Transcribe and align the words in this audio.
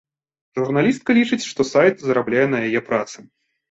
Журналістка 0.59 1.17
лічыць, 1.19 1.41
што 1.51 1.69
сайт 1.75 1.95
зарабляе 2.09 2.45
на 2.59 2.67
яе 2.69 2.87
працы. 2.93 3.19